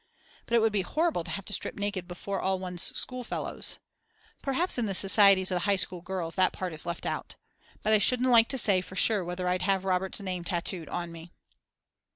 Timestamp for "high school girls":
5.69-6.33